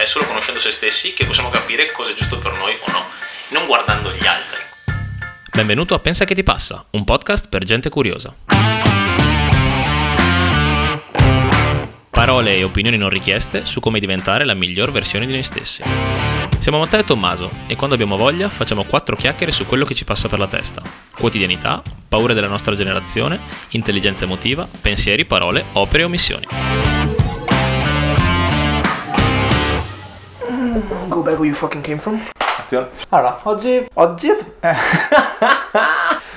[0.00, 3.04] è solo conoscendo se stessi che possiamo capire cosa è giusto per noi o no,
[3.48, 4.58] non guardando gli altri.
[5.52, 8.34] Benvenuto a Pensa che ti passa, un podcast per gente curiosa.
[12.08, 15.82] Parole e opinioni non richieste su come diventare la miglior versione di noi stessi.
[16.58, 20.04] Siamo Matteo e Tommaso e quando abbiamo voglia facciamo quattro chiacchiere su quello che ci
[20.04, 20.82] passa per la testa.
[21.14, 23.38] Quotidianità, paure della nostra generazione,
[23.70, 26.46] intelligenza emotiva, pensieri, parole, opere e omissioni.
[31.08, 32.20] Go back where you fucking came from.
[32.62, 32.88] Azione.
[33.08, 33.86] Allora, oggi.
[33.94, 34.28] Oggi.
[34.60, 34.74] eh.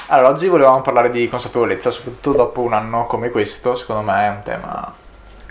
[0.07, 3.75] allora, oggi volevamo parlare di consapevolezza, soprattutto dopo un anno come questo.
[3.75, 4.93] Secondo me è un tema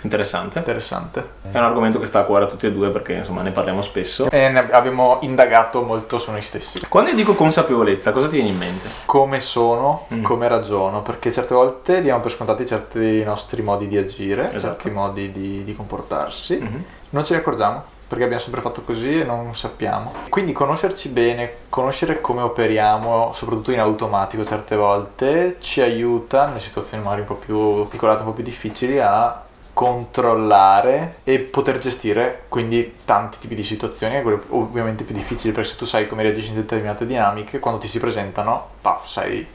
[0.01, 0.57] Interessante.
[0.57, 1.29] interessante.
[1.49, 3.81] È un argomento che sta a cuore a tutti e due perché insomma ne parliamo
[3.81, 4.29] spesso.
[4.29, 6.81] E ne abbiamo indagato molto su noi stessi.
[6.89, 8.89] Quando io dico consapevolezza, cosa ti viene in mente?
[9.05, 10.23] Come sono, Mm.
[10.23, 14.59] come ragiono, perché certe volte diamo per scontati certi nostri modi di agire, Esatto.
[14.73, 16.57] certi modi di, di comportarsi.
[16.57, 16.83] Mhm.
[17.11, 20.13] Non ce ne accorgiamo perché abbiamo sempre fatto così e non sappiamo.
[20.29, 27.03] Quindi conoscerci bene, conoscere come operiamo, soprattutto in automatico certe volte, ci aiuta nelle situazioni
[27.03, 29.41] magari un po' più articolate, un po' più difficili a
[29.73, 35.77] controllare e poter gestire quindi tanti tipi di situazioni, quelle ovviamente più difficili perché se
[35.77, 39.45] tu sai come reagisci in determinate dinamiche, quando ti si presentano, paf, sai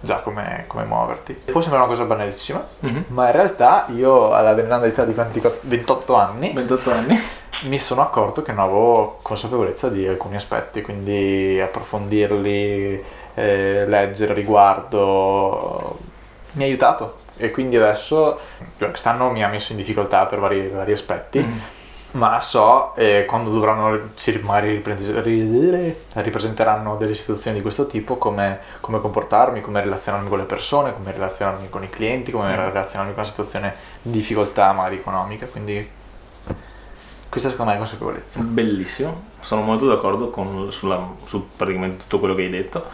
[0.00, 1.34] già come, come muoverti.
[1.34, 3.04] Può sembrare una cosa banalissima, Mhm.
[3.08, 7.20] ma in realtà io alla veneranda età di 20 28 anni 28 anni.
[7.68, 15.98] Mi sono accorto che non avevo consapevolezza di alcuni aspetti, quindi approfondirli, eh, leggere riguardo,
[16.52, 17.18] mi ha aiutato.
[17.36, 18.38] E quindi adesso,
[18.78, 21.60] quest'anno mi ha messo in difficoltà per vari, vari aspetti, Mhm.
[22.12, 24.82] ma so eh, quando dovranno, si magari
[26.14, 31.12] ripresenteranno delle situazioni di questo tipo, come, come comportarmi, come relazionarmi con le persone, come
[31.12, 32.58] relazionarmi con i clienti, come Mm.
[32.66, 35.98] relazionarmi con una situazione di difficoltà magari economica, quindi
[37.30, 38.40] questa secondo me è consapevolezza.
[38.40, 42.84] Bellissimo, sono molto d'accordo con, sulla- su praticamente tutto quello che hai detto.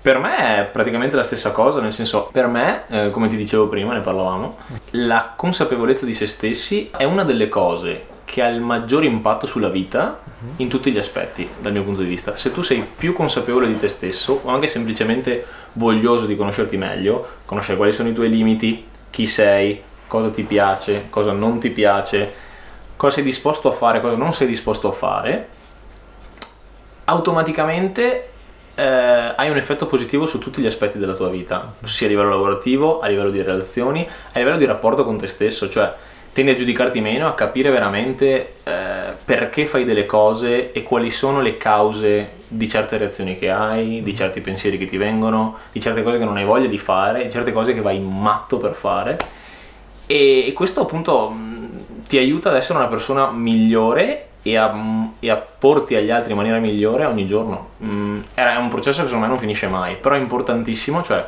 [0.00, 3.68] Per me è praticamente la stessa cosa, nel senso, per me, eh, come ti dicevo
[3.68, 4.56] prima, ne parlavamo,
[4.92, 9.68] la consapevolezza di se stessi è una delle cose che ha il maggior impatto sulla
[9.68, 10.20] vita
[10.56, 12.36] in tutti gli aspetti, dal mio punto di vista.
[12.36, 17.26] Se tu sei più consapevole di te stesso o anche semplicemente voglioso di conoscerti meglio,
[17.44, 22.32] conoscere quali sono i tuoi limiti, chi sei, cosa ti piace, cosa non ti piace,
[22.96, 25.48] cosa sei disposto a fare, cosa non sei disposto a fare,
[27.04, 28.28] automaticamente
[28.74, 32.30] eh, hai un effetto positivo su tutti gli aspetti della tua vita, sia a livello
[32.30, 35.94] lavorativo, a livello di relazioni, a livello di rapporto con te stesso, cioè
[36.32, 41.40] tendi a giudicarti meno, a capire veramente eh, perché fai delle cose e quali sono
[41.40, 46.02] le cause di certe reazioni che hai, di certi pensieri che ti vengono, di certe
[46.02, 49.16] cose che non hai voglia di fare, di certe cose che vai matto per fare.
[50.04, 51.34] E, questo appunto
[52.06, 54.72] ti aiuta ad essere una persona migliore e a,
[55.18, 57.70] e a porti agli altri in maniera migliore ogni giorno.
[57.82, 61.26] Mm, è un processo che secondo me non finisce mai, però è importantissimo, cioè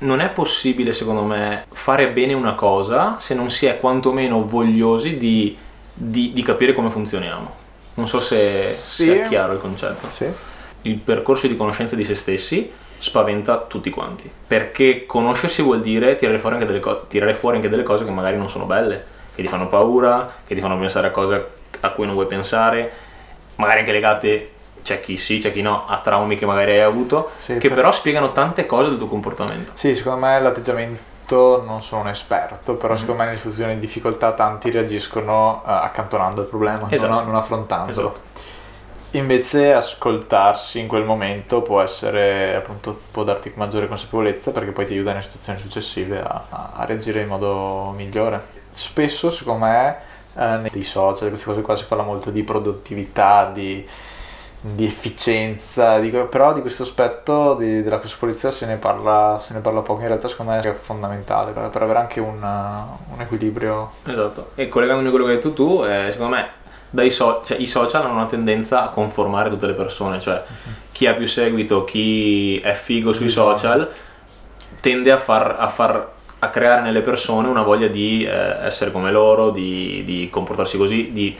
[0.00, 5.16] non è possibile secondo me fare bene una cosa se non si è quantomeno vogliosi
[5.16, 5.56] di,
[5.92, 7.50] di- di capire come funzioniamo.
[7.94, 9.04] Non so se, Sì.
[9.06, 10.26] se è chiaro il concetto Sì.
[10.82, 16.38] il percorso di conoscenza di se stessi spaventa tutti quanti perché conoscersi vuol dire tirare
[16.38, 19.04] fuori anche delle, co- tirare fuori anche delle cose che magari non sono belle
[19.38, 21.48] che ti fanno paura che ti fanno pensare a cose
[21.80, 22.90] a cui non vuoi pensare
[23.54, 24.50] magari anche legate
[24.82, 27.76] c'è chi sì c'è chi no a traumi che magari hai avuto Sì, che per-
[27.76, 32.74] però spiegano tante cose del tuo comportamento Sì, secondo me l'atteggiamento, non sono un esperto,
[32.76, 32.98] però Mhm.
[32.98, 37.12] secondo me nelle situazioni di difficoltà tanti reagiscono eh, accantonando il problema, Esatto.
[37.12, 38.10] non, non affrontandolo.
[38.10, 38.20] Esatto.
[39.12, 44.92] Invece ascoltarsi in quel momento può essere, appunto, può darti maggiore consapevolezza perché poi ti
[44.94, 46.44] aiuta nelle situazioni successive a-
[46.74, 48.56] a reagire in modo migliore.
[48.72, 49.96] Spesso, secondo me,
[50.36, 53.84] eh, nei social, queste cose qua si parla molto di produttività, di,
[54.60, 59.60] di efficienza, di- però di questo aspetto di- della consapevolezza se ne, parla, se ne
[59.60, 63.92] parla poco, in realtà secondo me è fondamentale per, per avere anche un, un equilibrio.
[64.04, 64.50] Esatto.
[64.54, 66.48] E collegandomi a quello che hai detto tu, eh, secondo me
[66.90, 70.42] dai so- cioè, i social hanno una tendenza a conformare tutte le persone, cioè
[70.92, 73.56] chi ha più seguito, chi è figo sui Bisogna.
[73.56, 73.90] social,
[74.80, 76.08] tende a far, a far-
[76.40, 78.30] a creare nelle persone una voglia di eh,
[78.64, 81.36] essere come loro, di, di comportarsi così, di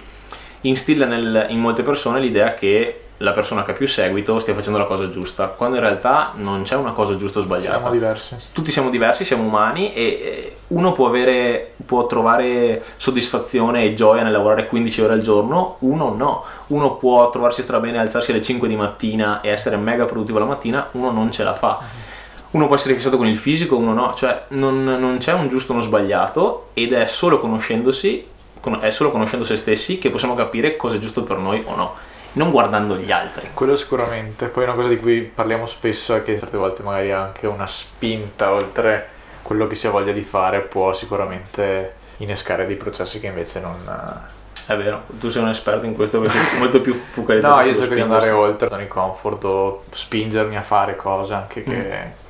[0.63, 4.79] instilla nel- in molte persone l'idea che la persona che ha più seguito stia facendo
[4.79, 8.37] la cosa giusta, quando in realtà non c'è una cosa giusta o sbagliata Siamo diversi.
[8.53, 14.31] tutti siamo diversi, siamo umani e uno può avere può trovare soddisfazione e gioia nel
[14.31, 16.45] lavorare 15 ore al giorno, uno no.
[16.69, 20.87] Uno può trovarsi strabene alzarsi alle 5 di mattina e essere mega produttivo la mattina,
[20.93, 22.07] uno non ce la fa.
[22.51, 25.73] Uno può essere fissato con il fisico, uno no, cioè non, non c'è un giusto
[25.73, 28.37] o uno sbagliato ed è solo conoscendosi
[28.81, 31.95] è solo conoscendo se stessi che possiamo capire cosa è giusto per noi o no,
[32.33, 33.49] non guardando gli altri.
[33.55, 34.49] Quello sicuramente.
[34.49, 38.53] Poi una cosa di cui parliamo spesso è che certe volte magari anche una spinta
[38.53, 43.61] oltre quello che si ha voglia di fare può sicuramente innescare dei processi che invece
[43.61, 44.27] non...
[44.67, 47.55] È vero, tu sei un esperto in questo perché sei molto più focalizzato.
[47.63, 52.03] no, io cerco di andare oltre di comfort o spingermi a fare cose anche che...
[52.05, 52.27] Mm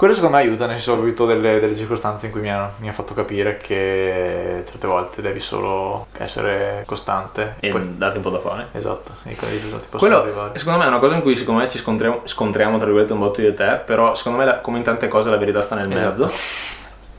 [0.00, 2.72] quello secondo me aiuta, nel senso ho avuto delle, delle circostanze in cui mi ha,
[2.78, 7.56] mi ha, fatto capire che certe volte devi solo essere costante.
[7.60, 7.98] E poi...
[7.98, 8.68] darti un po' da fare.
[8.72, 10.58] Esatto, e i risultati possono Quello, arrivare.
[10.58, 13.18] Secondo me è una cosa in cui secondo me ci scontriamo, scontriamo tra virgolette un
[13.18, 16.22] botto e te, però secondo me come in tante cose la verità sta nel esatto.
[16.22, 16.34] mezzo.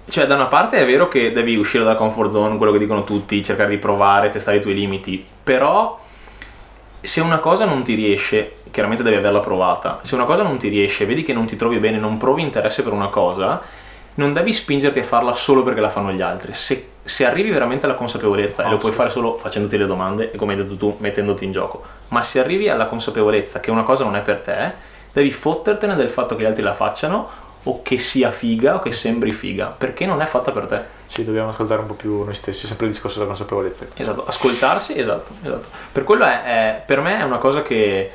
[0.08, 3.04] Cioè, da una parte è vero che devi uscire dalla comfort zone, quello che dicono
[3.04, 6.00] tutti, cercare di provare, testare i tuoi limiti, però
[7.00, 10.00] se una cosa non ti riesce chiaramente devi averla provata.
[10.04, 12.82] Se una cosa non ti riesce, vedi che non ti trovi bene, non provi interesse
[12.82, 13.62] per una cosa,
[14.16, 16.54] non devi spingerti a farla solo perché la fanno gli altri.
[16.54, 20.32] Se, se arrivi veramente alla consapevolezza, oh, e lo puoi fare solo facendoti le domande
[20.32, 23.84] e come hai detto tu, mettendoti in gioco, ma se arrivi alla consapevolezza che una
[23.84, 24.74] cosa non è per te,
[25.14, 28.92] devi fottertene del fatto che gli altri la facciano o che sia figa o che
[28.92, 30.82] sembri figa, perché non è fatta per te.
[31.06, 33.86] Sì, dobbiamo ascoltare un po' più noi stessi, sempre il discorso della consapevolezza.
[33.94, 35.68] Esatto, ascoltarsi, esatto, esatto.
[35.92, 38.12] Per quello è, è per me è una cosa che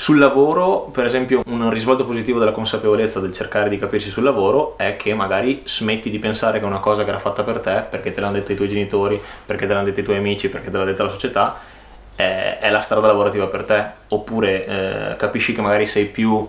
[0.00, 4.78] sul lavoro, per esempio, un risvolto positivo della consapevolezza del cercare di capirsi sul lavoro
[4.78, 8.14] è che magari smetti di pensare che una cosa che era fatta per te, perché
[8.14, 10.76] te l'hanno detto i tuoi genitori, perché te l'hanno detto i tuoi amici, perché te
[10.76, 11.58] l'ha detta la società,
[12.14, 13.86] è, è la strada lavorativa per te.
[14.10, 16.46] Oppure eh, capisci che magari sei più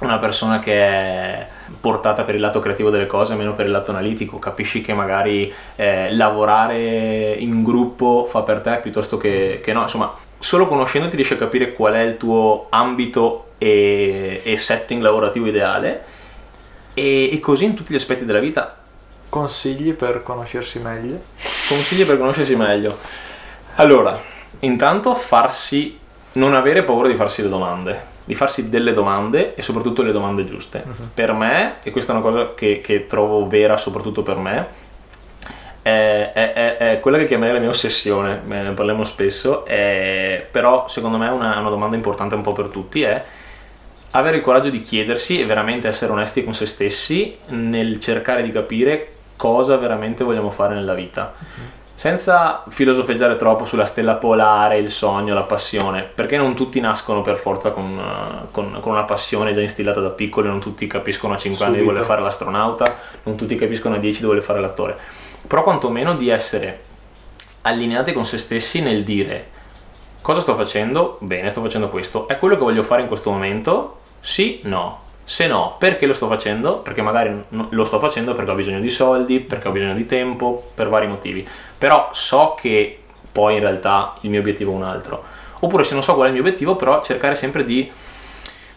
[0.00, 1.48] una persona che è
[1.80, 5.50] portata per il lato creativo delle cose, meno per il lato analitico, capisci che magari
[5.76, 10.14] eh, lavorare in gruppo fa per te piuttosto che, che no, insomma
[10.44, 16.04] solo conoscendoti riesci a capire qual è il tuo ambito e, e setting lavorativo ideale
[16.92, 18.76] e, e, così in tutti gli aspetti della vita.
[19.30, 21.22] Consigli per conoscersi meglio?
[21.66, 22.94] Consigli per conoscersi meglio.
[23.76, 24.20] Allora,
[24.60, 25.98] intanto farsi,
[26.32, 30.44] non avere paura di farsi le domande, di farsi delle domande e soprattutto le domande
[30.44, 30.84] giuste.
[30.86, 31.08] Uh-huh.
[31.14, 34.68] Per me, e questa è una cosa che, che trovo vera soprattutto per me,
[35.84, 41.28] è, è, è, quella che chiamerei la mia ossessione, ne parliamo spesso, però secondo me
[41.28, 43.22] una, una domanda importante un po' per tutti è
[44.12, 48.50] avere il coraggio di chiedersi e veramente essere onesti con se stessi nel cercare di
[48.50, 51.34] capire cosa veramente vogliamo fare nella vita.
[51.94, 57.36] Senza filosofeggiare troppo sulla stella polare, il sogno, la passione, perché non tutti nascono per
[57.36, 58.00] forza con,
[58.50, 61.64] con, con una passione già instillata da piccoli, non tutti capiscono a 5 Subito.
[61.64, 65.62] anni di voler fare l'astronauta, non tutti capiscono a 10 di voler fare l'attore però
[65.62, 66.82] quantomeno di essere
[67.62, 69.52] allineati con se stessi nel dire
[70.24, 71.18] cosa sto facendo?
[71.20, 72.26] Bene, sto facendo questo.
[72.26, 73.98] È quello che voglio fare in questo momento?
[74.20, 75.02] Sì, no.
[75.22, 76.78] Se no, perché lo sto facendo?
[76.78, 80.70] Perché magari lo sto facendo perché ho bisogno di soldi, perché ho bisogno di tempo,
[80.74, 81.46] per vari motivi.
[81.76, 83.00] Però so che
[83.30, 85.22] poi in realtà il mio obiettivo è un altro.
[85.60, 87.90] Oppure se non so qual è il mio obiettivo, però cercare sempre di,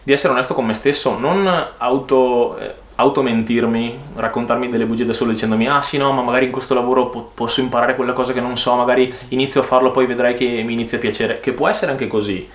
[0.02, 2.58] di essere onesto con me stesso, non auto...
[2.58, 6.74] Eh, automentirmi, raccontarmi delle bugie da solo dicendomi ah sì no ma magari in questo
[6.74, 10.34] lavoro po- posso imparare quella cosa che non so, magari inizio a farlo poi vedrai
[10.34, 12.48] che mi inizia a piacere, che può essere anche così.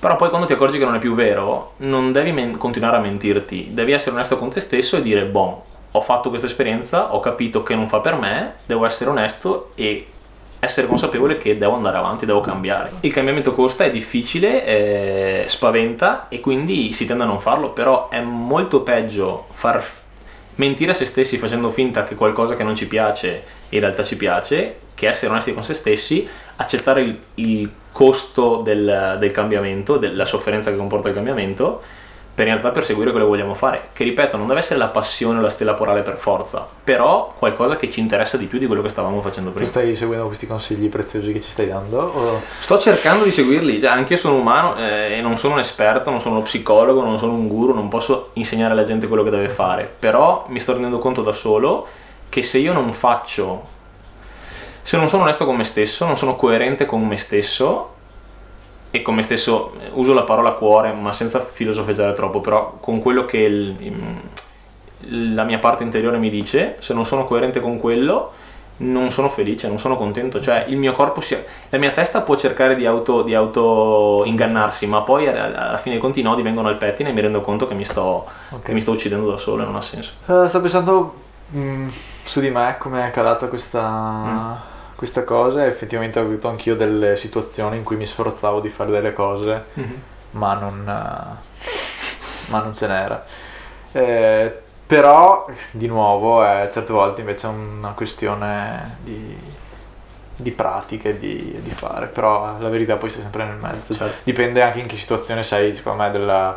[0.00, 3.00] Però poi quando ti accorgi che non è più vero, non devi men- continuare a
[3.00, 7.20] mentirti, devi essere onesto con te stesso e dire boh, ho fatto questa esperienza, ho
[7.20, 10.06] capito che non fa per me, devo essere onesto e
[10.60, 12.90] essere consapevole che devo andare avanti, devo cambiare.
[13.00, 18.08] Il cambiamento costa, è difficile, eh, spaventa e quindi si tende a non farlo, però
[18.08, 19.84] è molto peggio far
[20.56, 24.16] mentire a se stessi facendo finta che qualcosa che non ci piace in realtà ci
[24.16, 30.24] piace, che essere onesti con se stessi, accettare il, il costo del, del cambiamento, della
[30.24, 31.82] sofferenza che comporta il cambiamento
[32.38, 35.40] per in realtà perseguire quello che vogliamo fare, che ripeto non deve essere la passione
[35.40, 38.80] o la stella polare per forza, però qualcosa che ci interessa di più di quello
[38.80, 39.64] che stavamo facendo prima.
[39.64, 41.98] Tu stai seguendo questi consigli preziosi che ci stai dando?
[41.98, 42.40] O...
[42.60, 46.10] Sto cercando di seguirli, cioè, anche io sono umano eh, e non sono un esperto,
[46.10, 49.30] non sono uno psicologo, non sono un guru, non posso insegnare alla gente quello che
[49.30, 51.88] deve fare, però mi sto rendendo conto da solo
[52.28, 53.66] che se io non faccio,
[54.80, 57.96] se non sono onesto con me stesso, non sono coerente con me stesso,
[58.90, 63.24] e con me stesso uso la parola cuore ma senza filosofeggiare troppo però con quello
[63.24, 63.76] che il,
[65.34, 68.32] la mia parte interiore mi dice se non sono coerente con quello
[68.80, 71.36] non sono felice, non sono contento, cioè il mio corpo si...
[71.68, 76.00] la mia testa può cercare di auto, di auto ingannarsi, ma poi alla fine dei
[76.00, 78.62] conti i nodi vengono al pettine e mi rendo conto che mi sto, okay.
[78.62, 80.12] che mi sto uccidendo da solo e non ha senso.
[80.26, 81.14] Uh, sto pensando
[81.48, 81.88] mh, mm,
[82.22, 83.82] su di me come è calata questa...
[83.82, 88.90] Mm questa cosa effettivamente ho avuto anch'io delle situazioni in cui mi sforzavo di fare
[88.90, 89.94] delle cose mm-hmm.
[90.32, 93.24] ma, non, ma non ce n'era
[93.92, 99.56] eh, però di nuovo è certe volte invece una questione di
[100.40, 103.92] di pratiche di, di fare, però la verità poi sei sempre nel mezzo.
[103.92, 104.20] Certo.
[104.22, 106.56] Dipende anche in che situazione sei, secondo me, della,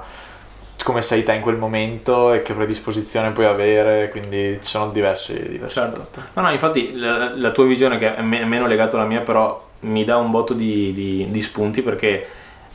[0.83, 5.33] come sei te in quel momento e che predisposizione puoi avere, quindi ci sono diversi,
[5.33, 6.07] diversi certo.
[6.33, 9.69] No, no, infatti la, la, tua visione che è, me- meno legata alla mia, però
[9.81, 12.27] mi dà un botto di, di, di spunti perché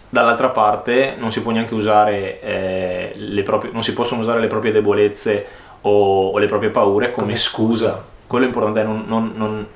[0.08, 4.46] dall'altra parte non si può neanche usare eh, le proprie, non si possono usare le
[4.46, 5.46] proprie debolezze
[5.82, 7.88] o, o le proprie paure come, come scusa.
[7.88, 8.04] scusa.
[8.26, 9.66] Quello è importante, non, non, non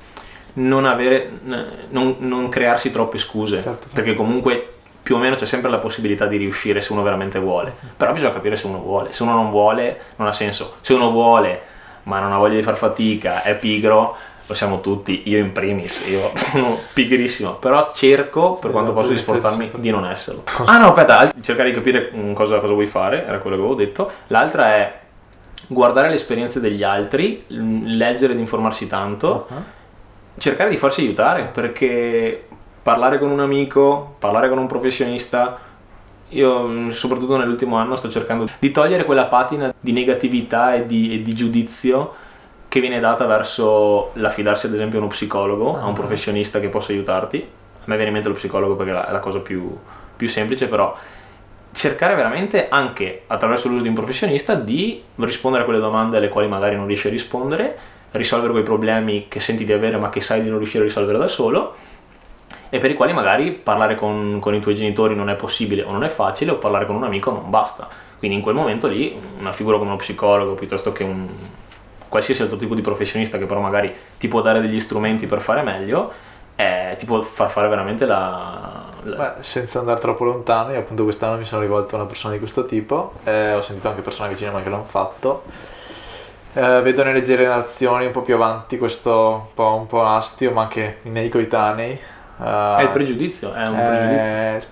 [0.53, 1.39] non, avere,
[1.89, 3.95] non, non crearsi troppe scuse, certo, certo.
[3.95, 4.73] perché comunque
[5.11, 8.31] più o meno c'è sempre la possibilità di riuscire se uno veramente vuole, però bisogna
[8.31, 11.63] capire se uno vuole, se uno non vuole non ha senso, se uno vuole
[12.03, 14.15] ma non ha voglia di far fatica, è pigro,
[14.45, 19.11] lo siamo tutti, io in primis, io sono pigrissimo, però cerco per esatto, quanto posso
[19.11, 20.43] di sforzarmi di non esserlo.
[20.63, 24.09] Ah no, aspetta, cercare di capire cosa, cosa vuoi fare, era quello che avevo detto,
[24.27, 24.99] l'altra è
[25.67, 29.47] guardare le esperienze degli altri, leggere ed informarsi tanto.
[29.49, 29.63] Uh-huh
[30.37, 32.45] cercare di farsi aiutare perché
[32.81, 35.59] parlare con un amico, parlare con un professionista,
[36.29, 41.21] io soprattutto nell'ultimo anno sto cercando di togliere quella patina di negatività e di, e
[41.21, 42.13] di giudizio
[42.67, 45.93] che viene data verso l'affidarsi ad esempio a uno psicologo, a un ah.
[45.93, 47.37] professionista che possa aiutarti.
[47.37, 49.77] A me viene in mente lo psicologo perché è la cosa più,
[50.15, 50.95] più semplice, però
[51.73, 56.47] cercare veramente anche attraverso l'uso di un professionista di rispondere a quelle domande alle quali
[56.47, 57.77] magari non riesci a rispondere
[58.11, 61.17] risolvere quei problemi che senti di avere ma che sai di non riuscire a risolvere
[61.17, 61.75] da solo
[62.71, 65.91] e per i quali magari parlare con, con, i tuoi genitori non è possibile o
[65.91, 67.87] non è facile o parlare con un amico non basta.
[68.17, 71.27] Quindi in quel momento lì una figura come uno psicologo piuttosto che un
[72.07, 75.61] qualsiasi altro tipo di professionista che però magari ti può dare degli strumenti per fare
[75.61, 76.11] meglio
[76.55, 78.83] eh, ti può far fare veramente la...
[79.03, 79.15] la...
[79.15, 82.39] Beh, senza andare troppo lontano, io appunto quest'anno mi sono rivolto a una persona di
[82.39, 85.43] questo tipo, eh, ho sentito anche persone vicine a me che l'hanno fatto
[86.53, 90.63] eh, vedo nelle generazioni un po' più avanti questo un po', un po astio, ma
[90.63, 91.97] anche nei coetanei.
[92.41, 94.69] Uh, è il pregiudizio, è un eh, pregiudizio.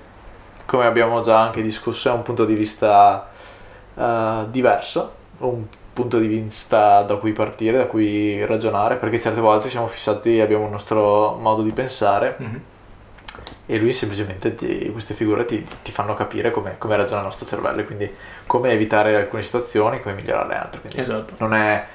[0.65, 3.29] Come abbiamo già anche discusso, è un punto di vista
[3.93, 9.69] uh, diverso, un punto di vista da cui partire, da cui ragionare, perché certe volte
[9.69, 12.37] siamo fissati, abbiamo un nostro modo di pensare.
[12.41, 12.57] Mm-hmm
[13.71, 17.45] e lui semplicemente ti, queste figure ti, ti fanno capire come, come, ragiona il nostro
[17.45, 18.11] cervello e quindi
[18.47, 20.79] come evitare alcune situazioni, come migliorare altre.
[20.79, 21.35] Quindi esatto.
[21.37, 21.85] Non è...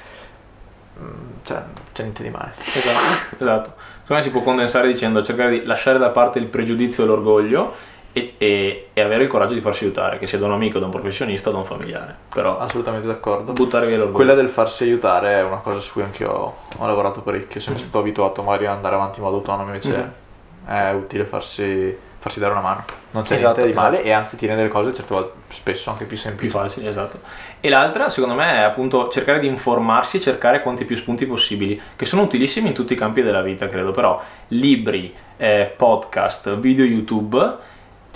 [1.00, 2.52] Mm, cioè, c'è niente di male.
[2.56, 3.74] Esatto, esatto.
[4.02, 7.74] Secondo me si può condensare dicendo cercare di lasciare da parte il pregiudizio e l'orgoglio
[8.12, 10.84] e, e, e, avere il coraggio di farsi aiutare, che sia da un amico, da
[10.84, 12.14] un professionista o da un familiare.
[12.32, 13.52] Però assolutamente d'accordo.
[13.52, 14.16] Buttare via l'orgoglio.
[14.16, 17.76] Quella del farsi aiutare è una cosa su cui anche ho, ho lavorato parecchio, sono
[17.76, 17.80] mm.
[17.80, 20.22] stato abituato magari ad andare avanti in modo autonomo, invece mm
[20.66, 22.84] è utile farsi, farsi dare una mano.
[23.10, 24.08] Non c'è esatto, niente di male esatto.
[24.08, 26.50] e anzi ti rende le cose certe volte spesso anche più semplici.
[26.50, 27.20] Più facili, esatto.
[27.60, 31.78] E l'altra, secondo me, è appunto cercare di informarsi e cercare quanti più spunti possibili,
[31.94, 36.84] che sono utilissimi in tutti i campi della vita, credo, però libri, eh, podcast, video
[36.86, 37.58] YouTube...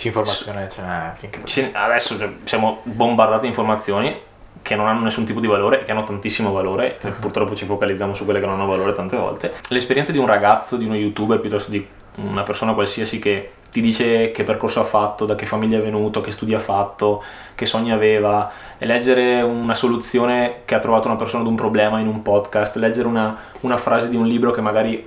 [0.01, 1.71] Informazione ce n'è finché...
[1.73, 4.19] Adesso cioè, siamo bombardati di informazioni
[4.63, 8.15] che non hanno nessun tipo di valore, che hanno tantissimo valore, e purtroppo ci focalizziamo
[8.15, 9.53] su quelle che non hanno valore tante volte.
[9.69, 11.87] L'esperienza di un ragazzo, di uno youtuber piuttosto di
[12.17, 16.21] una persona qualsiasi che ti dice che percorso ha fatto, da che famiglia è venuto,
[16.21, 17.23] che studi ha fatto,
[17.55, 22.01] che sogni aveva, e leggere una soluzione che ha trovato una persona ad un problema
[22.01, 25.07] in un podcast, leggere una, una frase di un libro che magari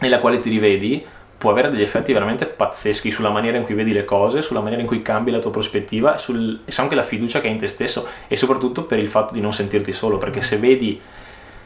[0.00, 1.04] nella quale ti rivedi,
[1.38, 4.82] può avere degli effetti veramente pazzeschi sulla maniera in cui vedi le cose, sulla maniera
[4.82, 7.68] in cui cambi la tua prospettiva sul, e anche la fiducia che hai in te
[7.68, 11.00] stesso e soprattutto per il fatto di non sentirti solo, perché se vedi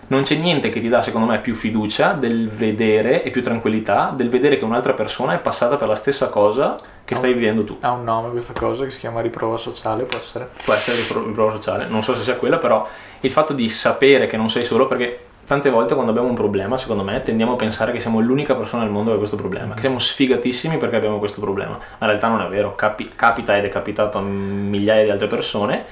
[0.09, 4.13] non c'è niente che ti dà secondo me più fiducia del vedere e più tranquillità
[4.15, 7.77] del vedere che un'altra persona è passata per la stessa cosa che stai vivendo tu.
[7.81, 10.49] Ha un nome questa cosa che si chiama riprova sociale, può essere?
[10.65, 10.97] Può essere
[11.27, 12.87] riprova sociale, non so se sia quella, però
[13.21, 16.77] il fatto di sapere che non sei solo perché tante volte quando abbiamo un problema,
[16.79, 19.75] secondo me, tendiamo a pensare che siamo l'unica persona nel mondo che ha questo problema,
[19.75, 21.73] che siamo sfigatissimi perché abbiamo questo problema.
[21.73, 25.27] Ma in realtà non è vero, Capi- capita ed è capitato a migliaia di altre
[25.27, 25.85] persone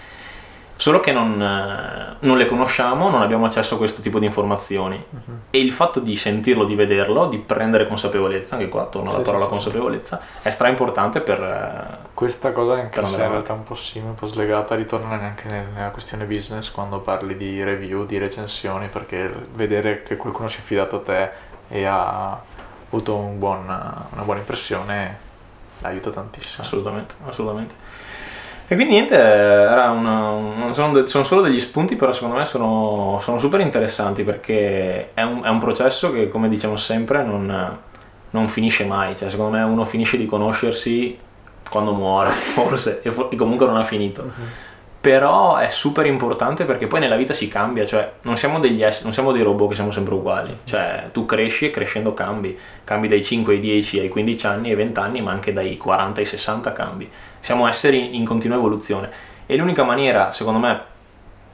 [0.83, 4.97] solo che non, eh, non, le conosciamo, non abbiamo accesso a questo tipo di informazioni
[5.09, 5.35] uh-huh.
[5.51, 9.25] e il fatto di sentirlo, di vederlo, di prendere consapevolezza, anche qua torno alla sì,
[9.25, 11.41] parola sì, consapevolezza, è stra importante per...
[11.41, 15.15] Eh, Questa cosa anche per se in realtà un po' simile, un po' slegata, ritorna
[15.15, 20.59] anche nella questione business quando parli di review, di recensioni, perché vedere che qualcuno si
[20.59, 21.31] è fidato a te
[21.69, 22.43] e ha
[22.89, 25.17] avuto un buon, una buona impressione
[25.83, 26.63] aiuta tantissimo.
[26.63, 27.75] Assolutamente, assolutamente.
[28.73, 33.37] E quindi niente, era una, sono, sono, solo degli spunti, però secondo me sono, sono
[33.37, 37.79] super interessanti perché è un, è un, processo che, come diciamo sempre, non,
[38.31, 39.15] non, finisce mai.
[39.15, 41.19] Cioè, secondo me uno finisce di conoscersi
[41.69, 44.23] quando muore, forse, e, comunque non ha finito.
[44.23, 44.47] Uh-huh.
[45.03, 49.05] però è super importante perché poi nella vita si cambia, cioè non siamo degli esseri,
[49.05, 53.07] non siamo dei robot che siamo sempre uguali, cioè tu cresci e crescendo cambi, cambi
[53.07, 56.27] dai 5 ai 10 ai 15 anni ai 20 anni, ma anche dai 40 ai
[56.27, 57.11] 60 cambi.
[57.43, 59.11] Siamo esseri in continua evoluzione
[59.47, 60.81] e l'unica maniera, secondo me,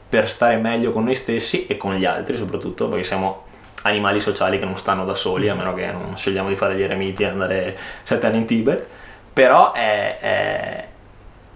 [0.07, 3.45] per stare meglio con noi stessi e con gli altri soprattutto, perché siamo
[3.85, 6.83] animali sociali che non stanno da soli, a meno che non scegliamo di fare gli
[6.83, 8.87] eremiti e andare 7 anni in Tibet,
[9.33, 10.89] però è, è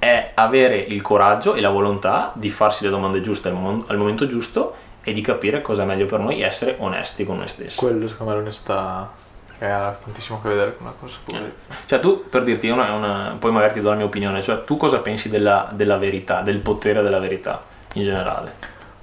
[0.02, 3.96] è avere il coraggio e la volontà di farsi le domande giuste al, mom- al
[3.96, 4.74] momento giusto
[5.04, 7.76] e di capire cosa è meglio per noi essere onesti con noi stessi.
[7.76, 9.12] Quello secondo me l'onestà
[9.70, 11.74] ha tantissimo a che vedere con la consapevolezza.
[11.84, 14.76] Cioè tu, per dirti, una, una, poi magari ti do la mia opinione, cioè tu
[14.76, 17.62] cosa pensi della, della verità, del potere della verità
[17.94, 18.54] in generale?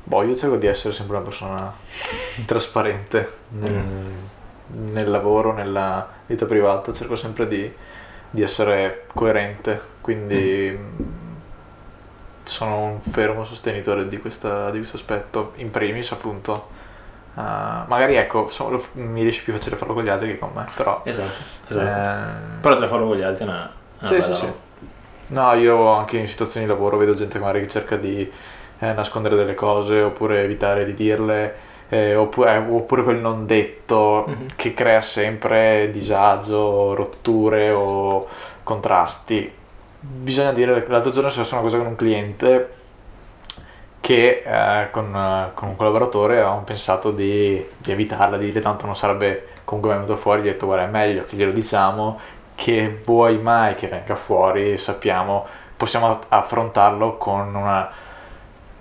[0.03, 1.71] Boh, io cerco di essere sempre una persona
[2.45, 4.91] trasparente nel, mm.
[4.91, 7.71] nel lavoro, nella vita privata, cerco sempre di
[8.29, 11.03] di essere coerente, quindi mm.
[12.43, 16.77] sono un fermo sostenitore di, questa, di questo aspetto, in primis appunto.
[17.39, 20.65] Uh, magari ecco, so, mi riesce più facile farlo con gli altri che con me,
[20.75, 21.01] però...
[21.05, 21.87] Esatto, esatto.
[21.87, 22.59] Eh...
[22.59, 23.71] Però già farlo con gli altri è una...
[23.99, 24.51] una sì, sì, sì.
[25.27, 28.29] No, io anche in situazioni di lavoro vedo gente magari che cerca di
[28.79, 31.55] eh, nascondere delle cose oppure evitare di dirle
[31.87, 34.47] eh, oppure, oppure, quel non detto mm-hmm.
[34.57, 38.27] che crea sempre disagio, rotture o
[38.63, 39.49] contrasti.
[40.01, 42.69] Bisogna dire l'altro giorno è successa una cosa con un cliente
[44.09, 48.95] che eh, con, con, un collaboratore avevamo pensato di, di, evitarla, di dire tanto non
[48.95, 52.19] sarebbe comunque venuto fuori, gli ho detto guarda è meglio che glielo diciamo
[52.55, 55.45] che vuoi mai che venga fuori, sappiamo,
[55.77, 57.87] possiamo affrontarlo con una,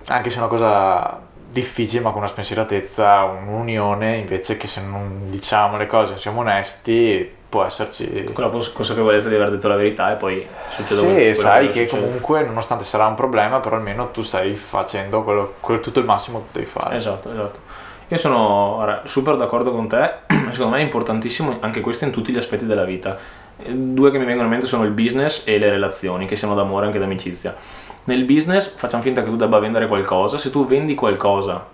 [0.07, 1.21] anche se è una cosa
[1.51, 6.41] difficile ma con una spensieratezza, un'unione invece che se non diciamo le cose, non siamo
[6.41, 8.25] onesti, può esserci...
[8.33, 11.87] Con la consapevolezza di aver detto la verità e poi succede Sì, quello, sai che,
[11.87, 16.05] che comunque nonostante sarà un problema, però almeno tu stai facendo quello, quello, tutto il
[16.05, 16.97] massimo che devi fare.
[16.97, 17.59] Esatto, esatto.
[18.09, 20.11] Io sono ora, super d'accordo con te,
[20.53, 23.19] secondo me è importantissimo anche questo in tutti gli aspetti della vita.
[23.57, 26.87] Due che mi vengono in mente sono il business e le relazioni, che siano d'amore
[26.87, 27.55] anche d'amicizia
[28.09, 31.67] nel business facciamo finta che tu debba vendere qualcosa, se tu vendi qualcosa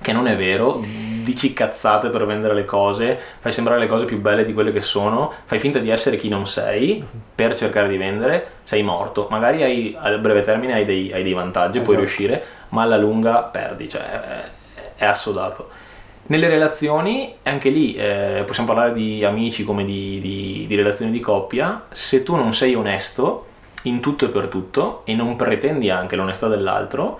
[0.00, 0.82] che non è vero,
[1.22, 4.80] dici cazzate per vendere le cose, fai sembrare le cose più belle di quelle che
[4.80, 7.04] sono, fai finta di essere chi non sei
[7.34, 9.26] per cercare di vendere, sei morto.
[9.30, 11.84] Magari hai, a breve termine hai dei, hai dei vantaggi, esatto.
[11.84, 14.44] puoi riuscire, ma alla lunga perdi, cioè è,
[14.96, 15.68] è assodato.
[16.26, 21.18] Nelle relazioni, anche lì eh, possiamo parlare di amici come di, di, di relazioni di
[21.18, 23.46] coppia, se tu non sei onesto,
[23.84, 27.18] in tutto e per tutto e non pretendi anche l'onestà dell'altro,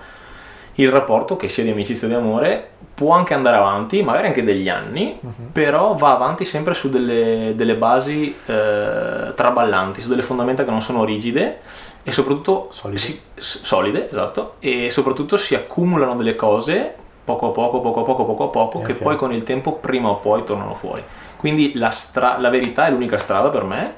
[0.75, 2.69] il rapporto, che sia di amicizia o di amore,
[3.01, 5.51] può anche andare avanti, magari anche degli anni, uh-huh.
[5.51, 10.83] però va avanti sempre su delle, delle basi eh, traballanti, su delle fondamenta che non
[10.83, 11.61] sono rigide
[12.03, 12.99] e soprattutto solide.
[12.99, 18.23] Si, solide, esatto, e soprattutto si accumulano delle cose poco a poco, poco a poco,
[18.23, 19.03] poco a poco, okay, che okay.
[19.03, 21.03] poi con il tempo prima o poi tornano fuori.
[21.37, 23.93] Quindi la, stra- la verità è l'unica strada per me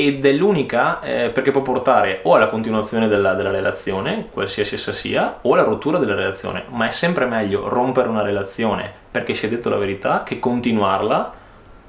[0.00, 4.92] ed è l'unica eh, perché può portare o alla continuazione della, della, relazione, qualsiasi essa
[4.92, 9.46] sia, o alla rottura della relazione, ma è sempre meglio rompere una relazione perché si
[9.46, 11.32] è detto la verità che continuarla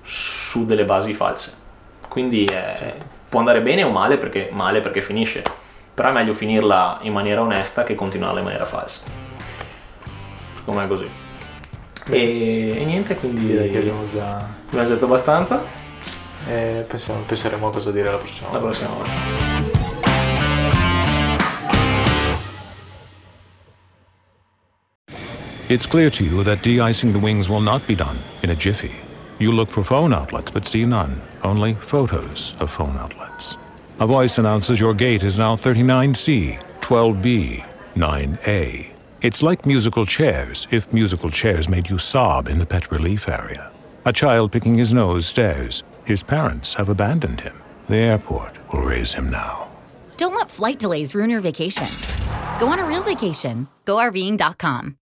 [0.02, 1.54] su delle basi false.
[2.10, 3.06] Quindi eh, certo.
[3.30, 5.44] può andare bene o male perché, male perché finisce,
[5.94, 9.02] però è meglio finirla in maniera onesta che continuarla in maniera falsa.
[10.56, 11.10] Secondo me è così.
[12.10, 14.44] E, e niente, quindi direi che abbiamo già...
[14.66, 15.89] abbiamo detto abbastanza.
[16.50, 19.12] E pensiamo, penseremo a cosa dire la prossima la prossima volta.
[25.68, 28.96] It's clear to you that de-icing the wings will not be done in a jiffy.
[29.38, 33.56] You look for phone outlets but see none, only photos of phone outlets.
[34.00, 37.64] A voice announces your gate is now 39C, 12B,
[37.96, 38.92] 9A.
[39.22, 43.72] It's like musical chairs if musical chairs made you sob in the pet relief area.
[44.06, 45.84] A child picking his nose stares.
[46.10, 47.62] His parents have abandoned him.
[47.88, 49.70] The airport will raise him now.
[50.18, 51.88] Don't let flight delays ruin your vacation.
[52.60, 53.68] Go on a real vacation.
[53.86, 55.00] GoRVing.com.